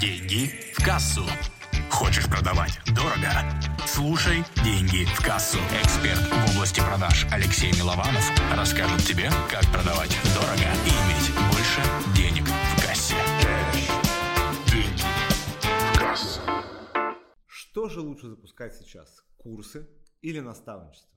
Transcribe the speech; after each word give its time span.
Деньги 0.00 0.50
в 0.72 0.84
кассу. 0.84 1.22
Хочешь 1.88 2.26
продавать 2.26 2.80
дорого? 2.86 3.30
Слушай 3.86 4.42
«Деньги 4.64 5.04
в 5.04 5.24
кассу». 5.24 5.58
Эксперт 5.80 6.18
в 6.18 6.56
области 6.56 6.80
продаж 6.80 7.26
Алексей 7.30 7.70
Милованов 7.72 8.28
расскажет 8.56 9.06
тебе, 9.06 9.30
как 9.48 9.62
продавать 9.72 10.10
дорого 10.34 10.66
и 10.84 10.90
иметь 10.90 11.30
больше 11.52 11.80
денег 12.16 12.44
в 12.44 12.82
кассе. 12.84 13.14
Деньги 14.66 15.02
в 15.62 15.98
кассу. 15.98 16.40
Что 17.46 17.88
же 17.88 18.00
лучше 18.00 18.28
запускать 18.28 18.74
сейчас? 18.74 19.22
Курсы 19.36 19.88
или 20.22 20.40
наставничество? 20.40 21.16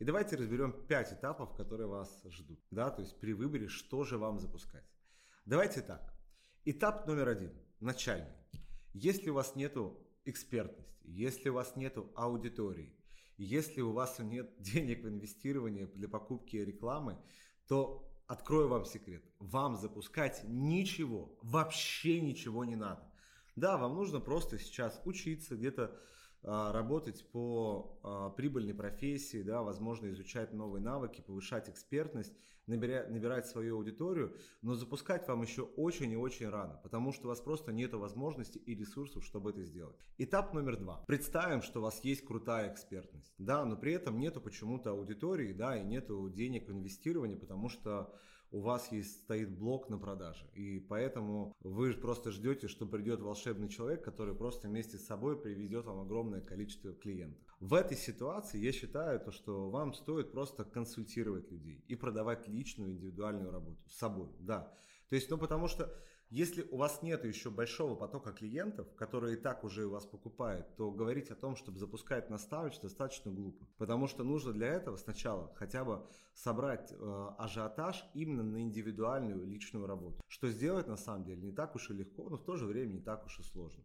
И 0.00 0.04
давайте 0.04 0.34
разберем 0.34 0.72
5 0.72 1.12
этапов, 1.12 1.54
которые 1.54 1.86
вас 1.86 2.24
ждут. 2.30 2.58
Да, 2.72 2.90
то 2.90 3.02
есть 3.02 3.20
при 3.20 3.34
выборе, 3.34 3.68
что 3.68 4.02
же 4.04 4.18
вам 4.18 4.40
запускать. 4.40 4.84
Давайте 5.44 5.80
так. 5.80 6.15
Этап 6.68 7.06
номер 7.06 7.28
один, 7.28 7.52
начальный. 7.78 8.34
Если 8.92 9.30
у 9.30 9.34
вас 9.34 9.54
нету 9.54 10.04
экспертности, 10.24 10.98
если 11.04 11.48
у 11.48 11.54
вас 11.54 11.76
нету 11.76 12.10
аудитории, 12.16 12.92
если 13.36 13.82
у 13.82 13.92
вас 13.92 14.18
нет 14.18 14.50
денег 14.58 15.04
в 15.04 15.08
инвестирование 15.08 15.86
для 15.86 16.08
покупки 16.08 16.56
рекламы, 16.56 17.22
то 17.68 18.10
открою 18.26 18.66
вам 18.66 18.84
секрет. 18.84 19.22
Вам 19.38 19.76
запускать 19.76 20.42
ничего, 20.42 21.38
вообще 21.40 22.20
ничего 22.20 22.64
не 22.64 22.74
надо. 22.74 23.08
Да, 23.54 23.76
вам 23.76 23.94
нужно 23.94 24.18
просто 24.18 24.58
сейчас 24.58 25.00
учиться 25.04 25.54
где-то 25.54 25.96
работать 26.42 27.24
по 27.32 27.98
а, 28.02 28.30
прибыльной 28.30 28.74
профессии, 28.74 29.42
да, 29.42 29.62
возможно, 29.62 30.08
изучать 30.10 30.52
новые 30.52 30.82
навыки, 30.82 31.20
повышать 31.20 31.68
экспертность, 31.68 32.32
набирать, 32.66 33.10
набирать 33.10 33.46
свою 33.46 33.76
аудиторию, 33.76 34.36
но 34.62 34.74
запускать 34.74 35.26
вам 35.28 35.42
еще 35.42 35.62
очень 35.62 36.10
и 36.12 36.16
очень 36.16 36.48
рано, 36.48 36.80
потому 36.82 37.12
что 37.12 37.26
у 37.26 37.28
вас 37.28 37.40
просто 37.40 37.72
нет 37.72 37.94
возможности 37.94 38.58
и 38.58 38.74
ресурсов, 38.74 39.24
чтобы 39.24 39.50
это 39.50 39.62
сделать. 39.64 39.96
Этап 40.18 40.52
номер 40.52 40.76
два. 40.76 41.04
Представим, 41.06 41.62
что 41.62 41.80
у 41.80 41.82
вас 41.82 42.02
есть 42.04 42.24
крутая 42.24 42.72
экспертность, 42.72 43.34
да, 43.38 43.64
но 43.64 43.76
при 43.76 43.92
этом 43.92 44.18
нету 44.18 44.40
почему-то 44.40 44.90
аудитории, 44.90 45.52
да, 45.52 45.76
и 45.76 45.84
нету 45.84 46.28
денег 46.28 46.68
в 46.68 46.72
инвестирование, 46.72 47.38
потому 47.38 47.68
что 47.68 48.14
у 48.56 48.60
вас 48.60 48.90
есть, 48.90 49.20
стоит 49.20 49.50
блок 49.50 49.90
на 49.90 49.98
продаже. 49.98 50.46
И 50.54 50.80
поэтому 50.80 51.54
вы 51.60 51.92
просто 51.92 52.30
ждете, 52.30 52.68
что 52.68 52.86
придет 52.86 53.20
волшебный 53.20 53.68
человек, 53.68 54.02
который 54.02 54.34
просто 54.34 54.68
вместе 54.68 54.96
с 54.96 55.04
собой 55.04 55.38
приведет 55.38 55.84
вам 55.84 56.00
огромное 56.00 56.40
количество 56.40 56.94
клиентов. 56.94 57.44
В 57.60 57.74
этой 57.74 57.98
ситуации 57.98 58.58
я 58.58 58.72
считаю, 58.72 59.20
то, 59.20 59.30
что 59.30 59.68
вам 59.68 59.92
стоит 59.92 60.32
просто 60.32 60.64
консультировать 60.64 61.50
людей 61.50 61.84
и 61.86 61.96
продавать 61.96 62.48
личную 62.48 62.92
индивидуальную 62.92 63.50
работу 63.50 63.78
с 63.88 63.98
собой. 63.98 64.30
Да. 64.40 64.72
То 65.10 65.16
есть, 65.16 65.28
ну 65.28 65.36
потому 65.36 65.68
что 65.68 65.94
если 66.30 66.62
у 66.70 66.76
вас 66.76 67.02
нет 67.02 67.24
еще 67.24 67.50
большого 67.50 67.94
потока 67.94 68.32
клиентов, 68.32 68.92
которые 68.96 69.36
и 69.36 69.40
так 69.40 69.62
уже 69.62 69.86
у 69.86 69.90
вас 69.90 70.04
покупают, 70.06 70.74
то 70.76 70.90
говорить 70.90 71.30
о 71.30 71.36
том, 71.36 71.54
чтобы 71.54 71.78
запускать 71.78 72.30
наставничество, 72.30 72.88
достаточно 72.88 73.30
глупо. 73.30 73.66
Потому 73.78 74.08
что 74.08 74.24
нужно 74.24 74.52
для 74.52 74.68
этого 74.68 74.96
сначала 74.96 75.54
хотя 75.54 75.84
бы 75.84 76.04
собрать 76.34 76.92
э, 76.92 77.28
ажиотаж 77.38 78.04
именно 78.14 78.42
на 78.42 78.60
индивидуальную 78.60 79.46
личную 79.46 79.86
работу. 79.86 80.20
Что 80.26 80.50
сделать 80.50 80.88
на 80.88 80.96
самом 80.96 81.24
деле 81.24 81.42
не 81.42 81.52
так 81.52 81.76
уж 81.76 81.90
и 81.90 81.94
легко, 81.94 82.28
но 82.28 82.36
в 82.36 82.44
то 82.44 82.56
же 82.56 82.66
время 82.66 82.94
не 82.94 83.00
так 83.00 83.24
уж 83.24 83.38
и 83.38 83.42
сложно. 83.44 83.84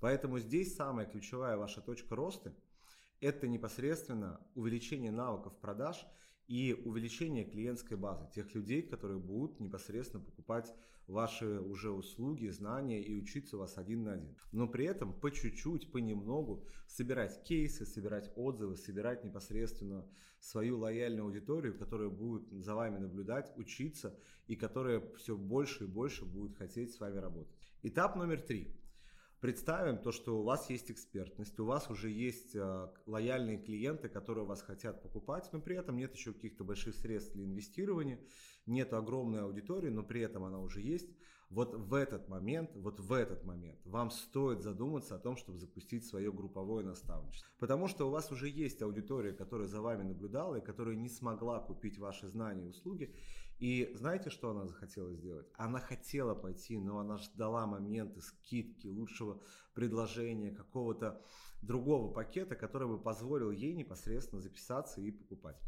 Поэтому 0.00 0.38
здесь 0.38 0.74
самая 0.74 1.06
ключевая 1.06 1.56
ваша 1.56 1.82
точка 1.82 2.16
роста– 2.16 2.56
это 3.22 3.46
непосредственно 3.46 4.40
увеличение 4.54 5.12
навыков 5.12 5.56
продаж 5.60 6.04
и 6.52 6.74
увеличение 6.74 7.44
клиентской 7.44 7.96
базы, 7.96 8.28
тех 8.34 8.54
людей, 8.54 8.82
которые 8.82 9.18
будут 9.18 9.58
непосредственно 9.58 10.22
покупать 10.22 10.70
ваши 11.06 11.46
уже 11.46 11.90
услуги, 11.90 12.46
знания 12.48 13.00
и 13.00 13.14
учиться 13.14 13.56
у 13.56 13.60
вас 13.60 13.78
один 13.78 14.04
на 14.04 14.12
один. 14.12 14.36
Но 14.52 14.68
при 14.68 14.84
этом 14.84 15.18
по 15.18 15.30
чуть-чуть, 15.30 15.90
понемногу 15.90 16.66
собирать 16.86 17.42
кейсы, 17.44 17.86
собирать 17.86 18.30
отзывы, 18.36 18.76
собирать 18.76 19.24
непосредственно 19.24 20.06
свою 20.40 20.76
лояльную 20.76 21.24
аудиторию, 21.24 21.78
которая 21.78 22.10
будет 22.10 22.46
за 22.50 22.74
вами 22.74 22.98
наблюдать, 22.98 23.50
учиться 23.56 24.14
и 24.46 24.54
которая 24.54 25.00
все 25.16 25.38
больше 25.38 25.84
и 25.84 25.86
больше 25.86 26.26
будет 26.26 26.54
хотеть 26.58 26.92
с 26.92 27.00
вами 27.00 27.16
работать. 27.16 27.56
Этап 27.82 28.14
номер 28.14 28.42
три. 28.42 28.76
Представим 29.42 29.98
то, 29.98 30.12
что 30.12 30.38
у 30.38 30.44
вас 30.44 30.70
есть 30.70 30.92
экспертность, 30.92 31.58
у 31.58 31.64
вас 31.64 31.90
уже 31.90 32.10
есть 32.10 32.54
э, 32.54 32.88
лояльные 33.06 33.58
клиенты, 33.58 34.08
которые 34.08 34.46
вас 34.46 34.62
хотят 34.62 35.02
покупать, 35.02 35.48
но 35.52 35.60
при 35.60 35.76
этом 35.76 35.96
нет 35.96 36.14
еще 36.14 36.32
каких-то 36.32 36.62
больших 36.62 36.94
средств 36.94 37.32
для 37.32 37.44
инвестирования, 37.46 38.20
нет 38.66 38.92
огромной 38.92 39.42
аудитории, 39.42 39.90
но 39.90 40.02
при 40.02 40.20
этом 40.20 40.44
она 40.44 40.58
уже 40.58 40.80
есть. 40.80 41.08
Вот 41.50 41.74
в 41.74 41.92
этот 41.92 42.28
момент, 42.28 42.70
вот 42.74 42.98
в 42.98 43.12
этот 43.12 43.44
момент 43.44 43.78
вам 43.84 44.10
стоит 44.10 44.62
задуматься 44.62 45.16
о 45.16 45.18
том, 45.18 45.36
чтобы 45.36 45.58
запустить 45.58 46.06
свое 46.06 46.32
групповое 46.32 46.82
наставничество. 46.84 47.50
Потому 47.58 47.88
что 47.88 48.08
у 48.08 48.10
вас 48.10 48.32
уже 48.32 48.48
есть 48.48 48.80
аудитория, 48.80 49.34
которая 49.34 49.68
за 49.68 49.82
вами 49.82 50.02
наблюдала 50.02 50.56
и 50.56 50.64
которая 50.64 50.96
не 50.96 51.10
смогла 51.10 51.60
купить 51.60 51.98
ваши 51.98 52.26
знания 52.28 52.64
и 52.64 52.70
услуги, 52.70 53.14
и 53.58 53.92
знаете, 53.94 54.30
что 54.30 54.50
она 54.50 54.66
захотела 54.66 55.12
сделать? 55.12 55.46
Она 55.54 55.78
хотела 55.78 56.34
пойти, 56.34 56.78
но 56.78 56.98
она 56.98 57.18
ждала 57.18 57.66
моменты 57.66 58.20
скидки, 58.22 58.88
лучшего 58.88 59.40
предложения, 59.74 60.50
какого-то 60.50 61.22
другого 61.60 62.12
пакета, 62.12 62.56
который 62.56 62.88
бы 62.88 62.98
позволил 62.98 63.50
ей 63.50 63.74
непосредственно 63.74 64.40
записаться 64.40 65.00
и 65.00 65.10
покупать. 65.10 65.60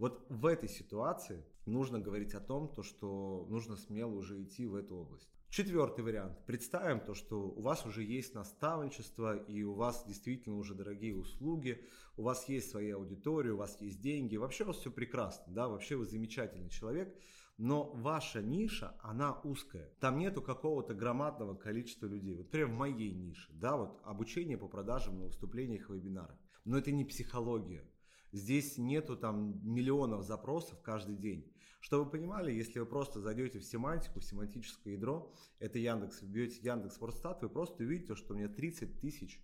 Вот 0.00 0.24
в 0.30 0.46
этой 0.46 0.70
ситуации 0.70 1.44
нужно 1.66 2.00
говорить 2.00 2.32
о 2.32 2.40
том, 2.40 2.72
то, 2.72 2.82
что 2.82 3.46
нужно 3.50 3.76
смело 3.76 4.14
уже 4.14 4.42
идти 4.42 4.64
в 4.64 4.74
эту 4.74 4.96
область. 4.96 5.28
Четвертый 5.50 6.02
вариант. 6.02 6.38
Представим 6.46 7.00
то, 7.00 7.12
что 7.12 7.50
у 7.50 7.60
вас 7.60 7.84
уже 7.84 8.02
есть 8.02 8.34
наставничество, 8.34 9.36
и 9.36 9.62
у 9.62 9.74
вас 9.74 10.06
действительно 10.06 10.56
уже 10.56 10.74
дорогие 10.74 11.14
услуги, 11.14 11.84
у 12.16 12.22
вас 12.22 12.48
есть 12.48 12.70
своя 12.70 12.96
аудитория, 12.96 13.52
у 13.52 13.58
вас 13.58 13.78
есть 13.82 14.00
деньги, 14.00 14.36
вообще 14.36 14.64
у 14.64 14.68
вас 14.68 14.78
все 14.78 14.90
прекрасно, 14.90 15.52
да, 15.52 15.68
вообще 15.68 15.96
вы 15.96 16.06
замечательный 16.06 16.70
человек, 16.70 17.14
но 17.58 17.92
ваша 17.92 18.40
ниша, 18.40 18.98
она 19.02 19.38
узкая. 19.44 19.92
Там 20.00 20.18
нету 20.18 20.40
какого-то 20.40 20.94
громадного 20.94 21.54
количества 21.54 22.06
людей. 22.06 22.36
Вот 22.36 22.50
прям 22.50 22.70
в 22.70 22.78
моей 22.78 23.12
нише, 23.12 23.52
да, 23.52 23.76
вот 23.76 24.00
обучение 24.04 24.56
по 24.56 24.66
продажам 24.66 25.18
на 25.18 25.26
выступлениях 25.26 25.90
и 25.90 25.92
вебинарах. 25.92 26.38
Но 26.64 26.78
это 26.78 26.90
не 26.90 27.04
психология. 27.04 27.84
Здесь 28.32 28.78
нету 28.78 29.16
там 29.16 29.60
миллионов 29.64 30.24
запросов 30.24 30.80
каждый 30.82 31.16
день. 31.16 31.52
Что 31.80 32.04
вы 32.04 32.10
понимали, 32.10 32.52
если 32.52 32.78
вы 32.78 32.86
просто 32.86 33.20
зайдете 33.20 33.58
в 33.58 33.64
семантику, 33.64 34.20
в 34.20 34.24
семантическое 34.24 34.94
ядро, 34.94 35.34
это 35.58 35.78
Яндекс, 35.78 36.22
вбьете 36.22 36.60
Яндекс 36.62 37.00
Вордстат, 37.00 37.42
вы 37.42 37.48
просто 37.48 37.82
увидите, 37.82 38.14
что 38.14 38.34
у 38.34 38.36
меня 38.36 38.48
30 38.48 39.00
тысяч 39.00 39.42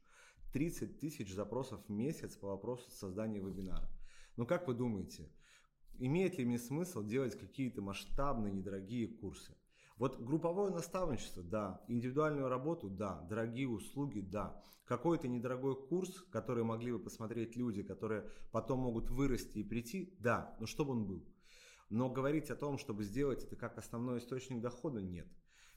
30 0.52 1.00
тысяч 1.00 1.34
запросов 1.34 1.84
в 1.86 1.90
месяц 1.90 2.36
по 2.36 2.48
вопросу 2.48 2.90
создания 2.90 3.40
вебинара. 3.40 3.90
Ну 4.36 4.46
как 4.46 4.68
вы 4.68 4.74
думаете, 4.74 5.28
Имеет 5.98 6.36
ли 6.36 6.44
мне 6.44 6.58
смысл 6.58 7.02
делать 7.02 7.38
какие-то 7.38 7.80
масштабные, 7.80 8.52
недорогие 8.52 9.08
курсы? 9.08 9.56
Вот 9.96 10.20
групповое 10.20 10.72
наставничество, 10.72 11.42
да. 11.42 11.82
Индивидуальную 11.88 12.48
работу, 12.48 12.90
да. 12.90 13.22
Дорогие 13.30 13.68
услуги, 13.68 14.20
да. 14.20 14.62
Какой-то 14.84 15.26
недорогой 15.26 15.74
курс, 15.74 16.22
который 16.30 16.64
могли 16.64 16.92
бы 16.92 16.98
посмотреть 16.98 17.56
люди, 17.56 17.82
которые 17.82 18.28
потом 18.52 18.80
могут 18.80 19.10
вырасти 19.10 19.58
и 19.58 19.64
прийти, 19.64 20.14
да. 20.20 20.54
Но 20.60 20.66
чтобы 20.66 20.92
он 20.92 21.06
был. 21.06 21.26
Но 21.88 22.10
говорить 22.10 22.50
о 22.50 22.56
том, 22.56 22.78
чтобы 22.78 23.04
сделать 23.04 23.44
это 23.44 23.56
как 23.56 23.78
основной 23.78 24.18
источник 24.18 24.60
дохода, 24.60 25.00
нет. 25.00 25.28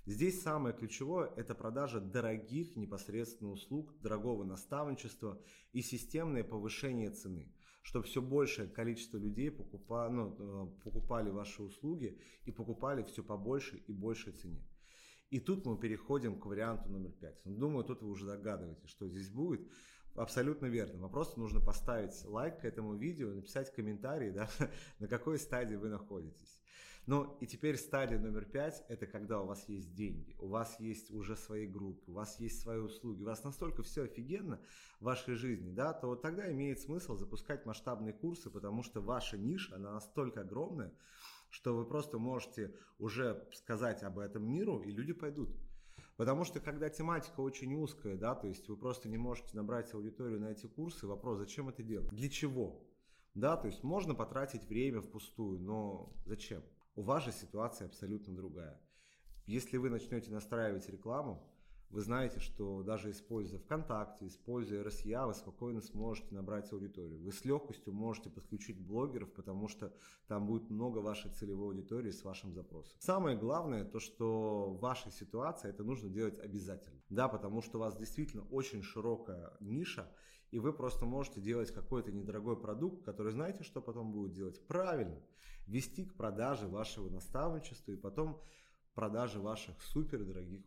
Здесь 0.06 0.42
самое 0.42 0.76
ключевое– 0.76 1.32
это 1.38 1.56
продажа 1.56 2.02
дорогих 2.02 2.76
непосредственно 2.76 3.52
услуг, 3.52 3.94
дорогого 4.02 4.44
наставничества 4.44 5.42
и 5.72 5.82
системное 5.82 6.44
повышение 6.44 7.12
цены 7.12 7.54
чтобы 7.90 8.06
все 8.06 8.22
большее 8.22 8.68
количество 8.68 9.18
людей 9.18 9.50
покупали, 9.50 10.12
ну, 10.12 10.36
э, 10.38 10.84
покупали 10.84 11.32
ваши 11.32 11.64
услуги 11.64 12.20
и 12.46 12.52
покупали 12.52 13.02
все 13.02 13.24
по 13.24 13.36
большей 13.36 13.80
и 13.80 13.92
большей 13.92 14.32
цене. 14.34 14.64
И 15.32 15.40
тут 15.40 15.66
мы 15.66 15.76
переходим 15.76 16.40
к 16.40 16.46
варианту 16.46 16.88
номер 16.92 17.12
пять. 17.14 17.44
Ну, 17.46 17.58
думаю, 17.58 17.84
тут 17.84 18.04
вы 18.04 18.12
уже 18.12 18.28
догадываетесь, 18.28 18.92
что 18.92 19.08
здесь 19.08 19.32
будет. 19.32 19.68
Абсолютно 20.20 20.66
верно. 20.66 21.00
Вам 21.00 21.12
просто 21.12 21.40
нужно 21.40 21.62
поставить 21.62 22.26
лайк 22.26 22.60
к 22.60 22.66
этому 22.66 22.94
видео, 22.94 23.30
написать 23.34 23.74
комментарий, 23.74 24.32
да, 24.34 24.50
на 25.00 25.08
какой 25.08 25.40
стадии 25.40 25.76
вы 25.76 25.88
находитесь. 25.88 26.60
Ну 27.06 27.38
и 27.40 27.48
теперь 27.48 27.78
стадия 27.78 28.20
номер 28.20 28.44
пять– 28.44 28.84
это 28.90 29.08
когда 29.08 29.40
у 29.40 29.46
вас 29.46 29.70
есть 29.70 29.94
деньги, 29.94 30.36
у 30.38 30.50
вас 30.50 30.78
есть 30.78 31.10
уже 31.12 31.38
свои 31.38 31.66
группы, 31.68 32.12
у 32.12 32.16
вас 32.16 32.38
есть 32.38 32.60
свои 32.60 32.80
услуги, 32.80 33.24
у 33.24 33.28
вас 33.28 33.46
настолько 33.46 33.82
все 33.82 34.04
офигенно 34.04 34.60
в 35.00 35.06
вашей 35.06 35.36
жизни, 35.36 35.72
да, 35.72 35.94
то 35.94 36.08
вот 36.08 36.22
тогда 36.22 36.52
имеет 36.52 36.82
смысл 36.82 37.16
запускать 37.16 37.66
масштабные 37.66 38.14
курсы, 38.14 38.50
потому 38.50 38.84
что 38.84 39.00
ваша 39.00 39.38
ниша, 39.38 39.78
она 39.78 39.94
настолько 39.94 40.42
огромная, 40.42 40.92
что 41.50 41.78
вы 41.78 41.86
просто 41.86 42.20
можете 42.20 42.76
уже 42.98 43.48
сказать 43.54 44.04
об 44.04 44.20
этом 44.20 44.46
миру, 44.46 44.82
и 44.82 44.92
люди 44.92 45.14
пойдут. 45.14 45.50
Потому 46.20 46.44
что 46.44 46.60
когда 46.60 46.90
тематика 46.90 47.40
очень 47.40 47.74
узкая, 47.76 48.18
да, 48.18 48.36
то 48.36 48.46
есть 48.46 48.68
вы 48.68 48.76
просто 48.76 49.08
не 49.08 49.18
можете 49.18 49.56
набрать 49.56 49.94
аудиторию 49.94 50.42
на 50.42 50.48
эти 50.48 50.68
курсы, 50.68 51.08
вопрос, 51.08 51.38
зачем 51.38 51.70
это 51.70 51.82
делать? 51.82 52.10
Для 52.10 52.28
чего? 52.28 52.86
Да, 53.36 53.56
то 53.56 53.68
есть 53.68 53.84
можно 53.84 54.14
потратить 54.14 54.66
время 54.66 55.00
впустую, 55.00 55.62
но 55.62 56.14
зачем? 56.26 56.62
У 56.96 57.04
вас 57.04 57.24
же 57.24 57.32
ситуация 57.32 57.88
абсолютно 57.88 58.36
другая. 58.36 58.82
Если 59.46 59.78
вы 59.78 59.90
начнете 59.90 60.30
настраивать 60.30 60.90
рекламу, 60.90 61.42
вы 61.90 62.02
знаете, 62.02 62.40
что 62.40 62.84
даже 62.84 63.10
используя 63.10 63.60
ВКонтакте, 63.60 64.28
используя 64.28 64.84
RSA, 64.84 65.28
вы 65.28 65.34
спокойно 65.34 65.82
сможете 65.82 66.36
набрать 66.36 66.72
аудиторию. 66.72 67.20
Вы 67.20 67.32
с 67.32 67.44
легкостью 67.46 67.94
можете 67.94 68.30
подключить 68.30 68.80
блогеров, 68.80 69.32
потому 69.34 69.68
что 69.68 69.92
там 70.28 70.46
будет 70.46 70.70
много 70.70 71.00
вашей 71.00 71.32
целевой 71.32 71.70
аудитории 71.70 72.12
с 72.12 72.24
вашим 72.24 72.54
запросом. 72.54 72.96
Самое 73.00 73.38
главное, 73.38 73.86
то, 73.86 74.00
что 74.00 74.72
в 74.72 74.80
вашей 74.80 75.12
ситуации 75.12 75.70
это 75.70 75.84
нужно 75.84 76.10
делать 76.10 76.38
обязательно. 76.38 77.02
Да, 77.10 77.28
потому 77.28 77.62
что 77.62 77.80
у 77.80 77.82
вас 77.82 77.98
действительно 77.98 78.44
очень 78.52 78.84
широкая 78.84 79.52
ниша, 79.60 80.12
и 80.52 80.60
вы 80.60 80.74
просто 80.74 81.06
можете 81.06 81.42
делать 81.42 81.72
какой-то 81.72 82.12
недорогой 82.12 82.60
продукт, 82.60 83.04
который 83.04 83.32
знаете, 83.32 83.64
что 83.64 83.82
потом 83.82 84.12
будет 84.12 84.34
делать? 84.34 84.66
Правильно, 84.68 85.20
вести 85.66 86.06
к 86.06 86.16
продаже 86.16 86.68
вашего 86.68 87.10
наставничества 87.10 87.92
и 87.92 87.98
потом 87.98 88.40
продаже 88.94 89.40
ваших 89.40 89.82
супер 89.82 90.24
дорогих 90.24 90.64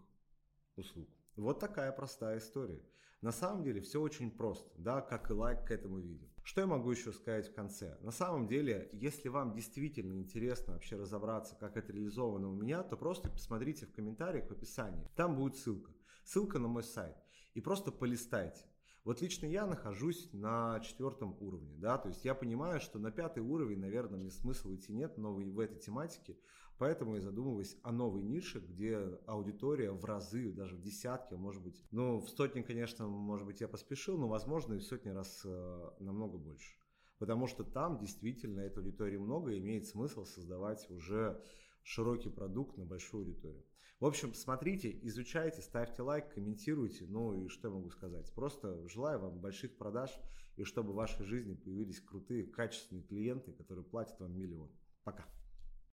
услуг. 0.77 1.09
Вот 1.37 1.61
такая 1.61 1.93
простая 1.93 2.39
история. 2.39 2.83
На 3.21 3.33
самом 3.33 3.63
деле 3.63 3.81
все 3.81 4.01
очень 4.01 4.31
просто, 4.31 4.71
да, 4.79 5.01
как 5.01 5.31
и 5.31 5.33
лайк 5.33 5.65
к 5.65 5.71
этому 5.71 5.99
видео. 5.99 6.29
Что 6.43 6.63
я 6.63 6.67
могу 6.67 6.91
еще 6.91 7.13
сказать 7.13 7.49
в 7.49 7.55
конце? 7.55 7.97
На 8.01 8.11
самом 8.11 8.49
деле, 8.49 8.91
если 8.93 9.29
вам 9.29 9.55
действительно 9.55 10.15
интересно 10.15 10.75
вообще 10.75 10.97
разобраться, 10.97 11.55
как 11.55 11.77
это 11.77 11.93
реализовано 11.93 12.49
у 12.49 12.55
меня, 12.55 12.83
то 12.83 12.97
просто 12.97 13.31
посмотрите 13.31 13.87
в 13.87 13.93
комментариях 13.93 14.49
в 14.49 14.53
описании. 14.53 15.09
Там 15.15 15.37
будет 15.37 15.57
ссылка. 15.57 15.93
Ссылка 16.25 16.59
на 16.59 16.67
мой 16.67 16.83
сайт. 16.83 17.17
И 17.55 17.61
просто 17.61 17.93
полистайте. 17.93 18.65
Вот 19.05 19.21
лично 19.21 19.47
я 19.47 19.67
нахожусь 19.67 20.29
на 20.33 20.79
четвертом 20.79 21.37
уровне, 21.41 21.75
да, 21.77 21.99
то 21.99 22.09
есть 22.09 22.25
я 22.25 22.37
понимаю, 22.37 22.81
что 22.81 23.01
на 23.01 23.11
пятый 23.11 23.43
уровень, 23.43 23.81
наверное, 23.81 24.21
мне 24.21 24.31
смысла 24.31 24.73
идти 24.77 24.93
нет, 24.93 25.19
но 25.19 25.35
в 25.35 25.59
этой 25.59 25.77
тематике, 25.77 26.39
поэтому 26.79 27.17
я 27.17 27.21
задумываюсь 27.21 27.77
о 27.83 27.91
новой 27.91 28.23
нише, 28.23 28.61
где 28.61 28.97
аудитория 29.27 29.91
в 29.91 30.05
разы, 30.05 30.53
даже 30.53 30.77
в 30.77 30.81
десятки, 30.81 31.35
может 31.35 31.65
быть, 31.65 31.85
ну, 31.91 32.21
в 32.21 32.29
сотни, 32.29 32.63
конечно, 32.63 33.09
может 33.09 33.45
быть, 33.45 33.61
я 33.61 33.67
поспешил, 33.67 34.19
но, 34.19 34.29
возможно, 34.29 34.75
и 34.75 34.79
в 34.79 34.85
сотни 34.85 35.09
раз 35.09 35.43
э, 35.45 35.91
намного 35.99 36.39
больше. 36.39 36.77
Потому 37.19 37.49
что 37.49 37.65
там 37.65 37.99
действительно 37.99 38.61
этой 38.61 38.85
аудитории 38.85 39.17
много, 39.17 39.51
и 39.51 39.59
имеет 39.59 39.87
смысл 39.87 40.25
создавать 40.25 40.89
уже 40.91 41.43
широкий 41.83 42.31
продукт 42.31 42.77
на 42.77 42.85
большую 42.85 43.25
аудиторию. 43.25 43.65
В 44.03 44.07
общем, 44.07 44.35
смотрите, 44.35 44.99
изучайте, 45.03 45.63
ставьте 45.63 46.03
лайк, 46.03 46.35
комментируйте. 46.35 47.07
Ну 47.07 47.35
и 47.35 47.47
что 47.47 47.69
я 47.69 47.75
могу 47.75 47.89
сказать? 47.91 48.33
Просто 48.35 48.89
желаю 48.89 49.21
вам 49.21 49.39
больших 49.39 49.77
продаж 49.77 50.11
и 50.57 50.65
чтобы 50.65 50.93
в 50.93 50.97
вашей 50.97 51.25
жизни 51.25 51.55
появились 51.55 52.01
крутые, 52.01 52.43
качественные 52.49 53.05
клиенты, 53.05 53.53
которые 53.53 53.85
платят 53.85 54.19
вам 54.19 54.37
миллион. 54.37 54.73
Пока. 55.05 55.25